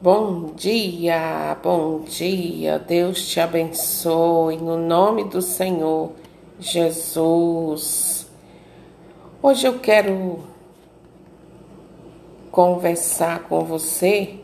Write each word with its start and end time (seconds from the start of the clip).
Bom 0.00 0.52
dia, 0.54 1.56
bom 1.60 2.02
dia, 2.02 2.78
Deus 2.78 3.26
te 3.26 3.40
abençoe, 3.40 4.56
no 4.56 4.76
nome 4.76 5.24
do 5.24 5.42
Senhor 5.42 6.12
Jesus. 6.60 8.30
Hoje 9.42 9.66
eu 9.66 9.80
quero 9.80 10.38
conversar 12.52 13.48
com 13.48 13.64
você 13.64 14.38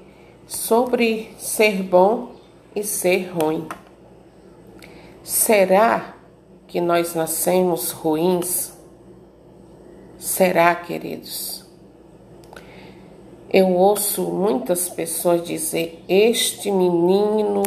sobre 0.45 1.33
ser 1.39 1.85
bom 1.85 2.33
e 2.75 2.83
ser 2.83 3.31
ruim. 3.31 3.69
Será 5.23 6.17
que 6.67 6.81
nós 6.81 7.15
nascemos 7.15 7.93
ruins? 7.93 8.77
Será, 10.19 10.75
queridos? 10.75 11.64
Eu 13.57 13.73
ouço 13.77 14.21
muitas 14.23 14.89
pessoas 14.89 15.45
dizer: 15.47 16.03
Este 16.09 16.73
menino 16.73 17.63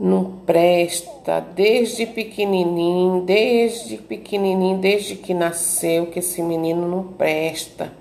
não 0.00 0.32
presta 0.44 1.38
desde 1.38 2.06
pequenininho, 2.06 3.22
desde 3.22 3.98
pequenininho, 3.98 4.78
desde 4.78 5.14
que 5.14 5.32
nasceu, 5.32 6.06
que 6.06 6.18
esse 6.18 6.42
menino 6.42 6.88
não 6.88 7.04
presta. 7.12 7.92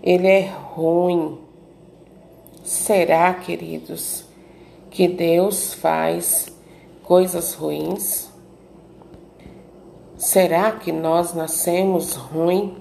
Ele 0.00 0.28
é 0.28 0.52
ruim. 0.72 1.38
Será, 2.62 3.34
queridos, 3.34 4.24
que 4.88 5.08
Deus 5.08 5.74
faz 5.74 6.46
coisas 7.02 7.54
ruins? 7.54 8.30
Será 10.16 10.70
que 10.70 10.92
nós 10.92 11.34
nascemos 11.34 12.14
ruim? 12.14 12.76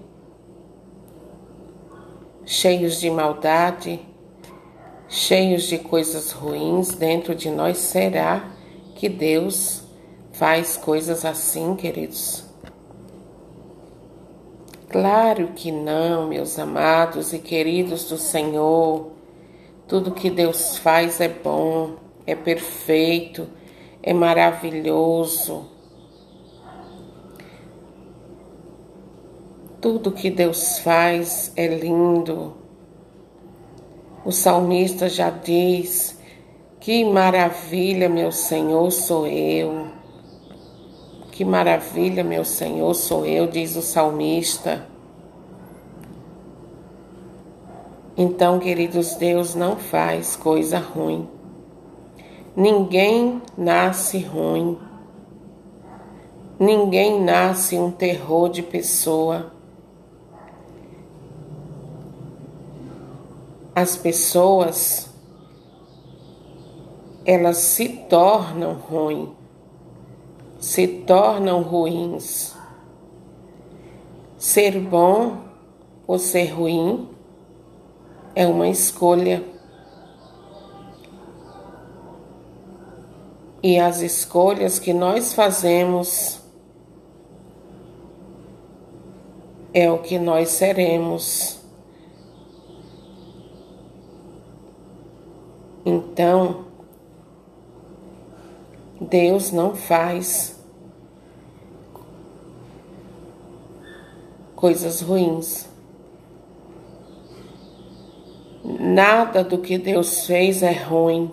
Cheios 2.45 2.99
de 2.99 3.09
maldade, 3.09 3.99
cheios 5.07 5.63
de 5.63 5.77
coisas 5.77 6.31
ruins 6.31 6.95
dentro 6.95 7.35
de 7.35 7.49
nós, 7.49 7.77
será 7.77 8.51
que 8.95 9.09
Deus 9.09 9.83
faz 10.33 10.77
coisas 10.77 11.25
assim, 11.25 11.75
queridos? 11.75 12.43
Claro 14.89 15.49
que 15.55 15.71
não, 15.71 16.27
meus 16.27 16.59
amados 16.59 17.31
e 17.31 17.39
queridos 17.39 18.09
do 18.09 18.17
Senhor. 18.17 19.11
Tudo 19.87 20.11
que 20.11 20.29
Deus 20.29 20.77
faz 20.77 21.21
é 21.21 21.29
bom, 21.29 21.95
é 22.27 22.35
perfeito, 22.35 23.47
é 24.03 24.13
maravilhoso. 24.13 25.65
Tudo 29.81 30.11
que 30.11 30.29
Deus 30.29 30.77
faz 30.77 31.51
é 31.55 31.65
lindo. 31.65 32.53
O 34.23 34.31
salmista 34.31 35.09
já 35.09 35.31
diz: 35.31 36.19
Que 36.79 37.03
maravilha, 37.03 38.07
meu 38.07 38.31
Senhor, 38.31 38.91
sou 38.91 39.25
eu. 39.25 39.87
Que 41.31 41.43
maravilha, 41.43 42.23
meu 42.23 42.45
Senhor, 42.45 42.93
sou 42.93 43.25
eu, 43.25 43.47
diz 43.47 43.75
o 43.75 43.81
salmista. 43.81 44.87
Então, 48.15 48.59
queridos, 48.59 49.15
Deus 49.15 49.55
não 49.55 49.77
faz 49.77 50.35
coisa 50.35 50.77
ruim. 50.77 51.27
Ninguém 52.55 53.41
nasce 53.57 54.19
ruim. 54.19 54.77
Ninguém 56.59 57.19
nasce 57.19 57.79
um 57.79 57.89
terror 57.89 58.47
de 58.47 58.61
pessoa. 58.61 59.59
As 63.75 63.95
pessoas 63.95 65.11
elas 67.25 67.57
se 67.57 67.87
tornam 68.09 68.73
ruins, 68.73 69.29
se 70.59 70.87
tornam 70.87 71.61
ruins. 71.61 72.55
Ser 74.37 74.79
bom 74.79 75.37
ou 76.07 76.17
ser 76.17 76.47
ruim 76.47 77.07
é 78.33 78.47
uma 78.47 78.67
escolha. 78.67 79.43
E 83.61 83.79
as 83.79 84.01
escolhas 84.01 84.79
que 84.79 84.91
nós 84.91 85.35
fazemos 85.35 86.39
é 89.71 89.91
o 89.91 89.99
que 89.99 90.17
nós 90.17 90.49
seremos. 90.49 91.60
Então, 95.85 96.65
Deus 98.99 99.51
não 99.51 99.75
faz 99.75 100.59
coisas 104.55 105.01
ruins. 105.01 105.67
Nada 108.63 109.43
do 109.43 109.57
que 109.57 109.79
Deus 109.79 110.27
fez 110.27 110.61
é 110.61 110.71
ruim. 110.71 111.31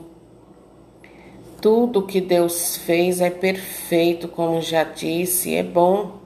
Tudo 1.60 2.06
que 2.06 2.20
Deus 2.20 2.78
fez 2.78 3.20
é 3.20 3.28
perfeito, 3.28 4.28
como 4.28 4.62
já 4.62 4.84
disse, 4.84 5.54
é 5.54 5.62
bom. 5.62 6.20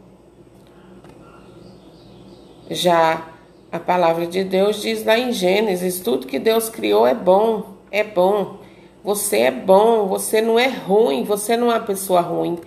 Já 2.70 3.28
a 3.72 3.80
palavra 3.80 4.28
de 4.28 4.44
Deus 4.44 4.80
diz 4.80 5.04
lá 5.04 5.18
em 5.18 5.32
Gênesis: 5.32 5.98
tudo 6.00 6.26
que 6.26 6.38
Deus 6.38 6.68
criou 6.68 7.04
é 7.04 7.14
bom 7.14 7.71
é 7.92 8.02
bom. 8.02 8.56
Você 9.04 9.40
é 9.40 9.50
bom, 9.50 10.06
você 10.06 10.40
não 10.40 10.58
é 10.58 10.68
ruim, 10.68 11.22
você 11.24 11.56
não 11.56 11.70
é 11.70 11.74
uma 11.74 11.80
pessoa 11.80 12.20
ruim. 12.20 12.58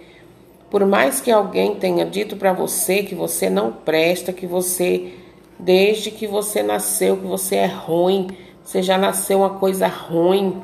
Por 0.69 0.85
mais 0.85 1.19
que 1.19 1.31
alguém 1.31 1.75
tenha 1.75 2.05
dito 2.05 2.35
para 2.35 2.53
você 2.53 3.01
que 3.03 3.15
você 3.15 3.49
não 3.49 3.71
presta, 3.71 4.31
que 4.31 4.45
você, 4.45 5.13
desde 5.57 6.11
que 6.11 6.27
você 6.27 6.61
nasceu, 6.61 7.17
que 7.17 7.25
você 7.25 7.55
é 7.55 7.65
ruim, 7.65 8.27
você 8.63 8.83
já 8.83 8.97
nasceu 8.97 9.39
uma 9.39 9.51
coisa 9.51 9.87
ruim, 9.87 10.61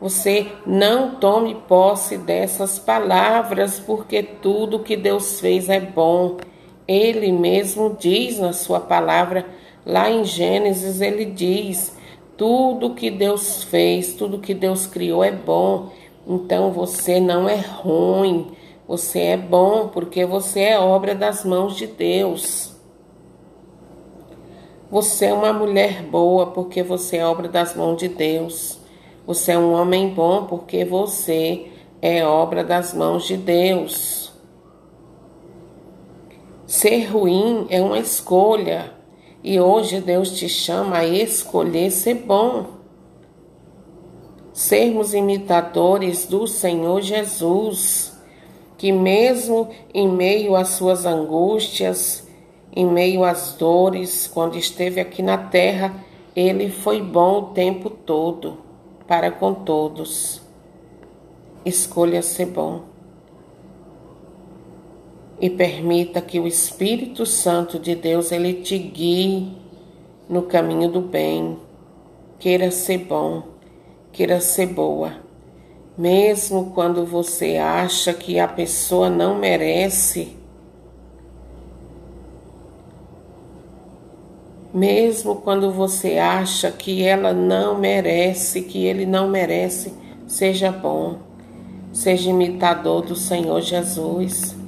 você 0.00 0.46
não 0.66 1.16
tome 1.16 1.54
posse 1.68 2.16
dessas 2.16 2.78
palavras, 2.78 3.78
porque 3.78 4.22
tudo 4.22 4.80
que 4.80 4.96
Deus 4.96 5.40
fez 5.40 5.68
é 5.68 5.80
bom. 5.80 6.38
Ele 6.88 7.30
mesmo 7.30 7.96
diz 7.98 8.38
na 8.38 8.52
sua 8.52 8.80
palavra, 8.80 9.46
lá 9.84 10.10
em 10.10 10.24
Gênesis, 10.24 11.00
ele 11.00 11.26
diz 11.26 11.94
tudo 12.36 12.94
que 12.94 13.10
Deus 13.10 13.62
fez, 13.64 14.14
tudo 14.14 14.38
que 14.38 14.54
Deus 14.54 14.86
criou 14.86 15.22
é 15.22 15.32
bom. 15.32 15.90
Então 16.26 16.72
você 16.72 17.20
não 17.20 17.48
é 17.48 17.56
ruim, 17.56 18.52
você 18.86 19.20
é 19.20 19.36
bom 19.36 19.88
porque 19.88 20.24
você 20.24 20.60
é 20.60 20.78
obra 20.78 21.14
das 21.14 21.44
mãos 21.44 21.76
de 21.76 21.86
Deus. 21.86 22.74
Você 24.90 25.26
é 25.26 25.32
uma 25.32 25.52
mulher 25.52 26.02
boa 26.02 26.46
porque 26.46 26.82
você 26.82 27.16
é 27.16 27.26
obra 27.26 27.48
das 27.48 27.74
mãos 27.74 27.98
de 27.98 28.08
Deus. 28.08 28.78
Você 29.26 29.52
é 29.52 29.58
um 29.58 29.72
homem 29.72 30.10
bom 30.10 30.44
porque 30.44 30.84
você 30.84 31.70
é 32.00 32.24
obra 32.24 32.62
das 32.62 32.92
mãos 32.92 33.26
de 33.26 33.36
Deus. 33.36 34.32
Ser 36.66 37.06
ruim 37.06 37.66
é 37.70 37.80
uma 37.80 37.98
escolha. 37.98 38.92
E 39.44 39.60
hoje 39.60 40.00
Deus 40.00 40.30
te 40.38 40.48
chama 40.48 41.00
a 41.00 41.06
escolher 41.06 41.90
ser 41.90 42.14
bom, 42.14 42.64
sermos 44.54 45.12
imitadores 45.12 46.24
do 46.24 46.46
Senhor 46.46 47.02
Jesus, 47.02 48.18
que 48.78 48.90
mesmo 48.90 49.68
em 49.92 50.08
meio 50.08 50.56
às 50.56 50.68
suas 50.68 51.04
angústias, 51.04 52.26
em 52.74 52.86
meio 52.86 53.22
às 53.22 53.52
dores, 53.52 54.26
quando 54.26 54.56
esteve 54.56 54.98
aqui 54.98 55.20
na 55.22 55.36
terra, 55.36 55.94
ele 56.34 56.70
foi 56.70 57.02
bom 57.02 57.40
o 57.40 57.42
tempo 57.52 57.90
todo 57.90 58.56
para 59.06 59.30
com 59.30 59.52
todos. 59.52 60.40
Escolha 61.66 62.22
ser 62.22 62.46
bom 62.46 62.93
e 65.44 65.50
permita 65.50 66.22
que 66.22 66.40
o 66.40 66.46
Espírito 66.46 67.26
Santo 67.26 67.78
de 67.78 67.94
Deus 67.94 68.32
ele 68.32 68.54
te 68.62 68.78
guie 68.78 69.54
no 70.26 70.40
caminho 70.44 70.90
do 70.90 71.02
bem. 71.02 71.58
Queira 72.38 72.70
ser 72.70 72.96
bom, 73.00 73.42
queira 74.10 74.40
ser 74.40 74.68
boa. 74.68 75.12
Mesmo 75.98 76.70
quando 76.70 77.04
você 77.04 77.58
acha 77.58 78.14
que 78.14 78.38
a 78.38 78.48
pessoa 78.48 79.10
não 79.10 79.38
merece, 79.38 80.34
mesmo 84.72 85.36
quando 85.42 85.70
você 85.70 86.16
acha 86.16 86.70
que 86.72 87.02
ela 87.02 87.34
não 87.34 87.78
merece, 87.78 88.62
que 88.62 88.86
ele 88.86 89.04
não 89.04 89.28
merece, 89.28 89.92
seja 90.26 90.72
bom, 90.72 91.18
seja 91.92 92.30
imitador 92.30 93.02
do 93.02 93.14
Senhor 93.14 93.60
Jesus. 93.60 94.63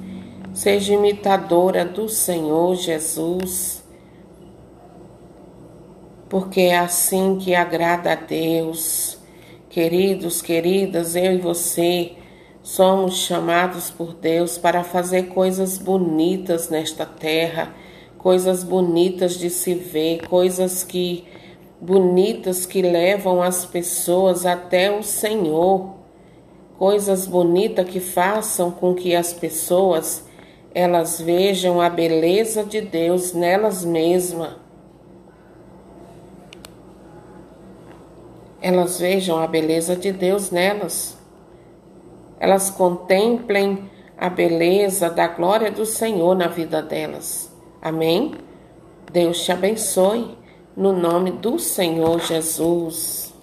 Seja 0.57 0.95
imitadora 0.95 1.85
do 1.85 2.09
Senhor 2.09 2.75
Jesus. 2.75 3.83
porque 6.27 6.61
é 6.61 6.79
assim 6.79 7.37
que 7.37 7.53
agrada 7.53 8.13
a 8.13 8.15
Deus. 8.15 9.19
Queridos, 9.69 10.41
queridas, 10.41 11.15
eu 11.15 11.33
e 11.33 11.37
você 11.37 12.13
somos 12.63 13.17
chamados 13.17 13.91
por 13.91 14.15
Deus 14.15 14.57
para 14.57 14.83
fazer 14.83 15.27
coisas 15.27 15.77
bonitas 15.77 16.69
nesta 16.69 17.05
terra, 17.05 17.71
coisas 18.17 18.63
bonitas 18.63 19.37
de 19.37 19.51
se 19.51 19.75
ver, 19.75 20.27
coisas 20.27 20.83
que 20.83 21.23
bonitas 21.79 22.65
que 22.65 22.81
levam 22.81 23.43
as 23.43 23.63
pessoas 23.63 24.43
até 24.43 24.89
o 24.91 25.03
Senhor, 25.03 25.93
coisas 26.79 27.27
bonitas 27.27 27.87
que 27.87 27.99
façam 27.99 28.71
com 28.71 28.95
que 28.95 29.15
as 29.15 29.31
pessoas 29.31 30.26
elas 30.77 31.19
vejam 31.19 31.81
a 31.81 31.89
beleza 31.89 32.63
de 32.63 32.81
Deus 32.81 33.33
nelas 33.33 33.83
mesmas. 33.83 34.51
Elas 38.61 38.99
vejam 38.99 39.39
a 39.39 39.47
beleza 39.47 39.95
de 39.95 40.11
Deus 40.11 40.51
nelas. 40.51 41.17
Elas 42.39 42.69
contemplem 42.69 43.89
a 44.15 44.29
beleza 44.29 45.09
da 45.09 45.27
glória 45.27 45.71
do 45.71 45.83
Senhor 45.83 46.35
na 46.35 46.47
vida 46.47 46.79
delas. 46.79 47.51
Amém? 47.81 48.35
Deus 49.11 49.43
te 49.43 49.51
abençoe 49.51 50.37
no 50.75 50.93
nome 50.93 51.31
do 51.31 51.57
Senhor 51.57 52.19
Jesus. 52.19 53.33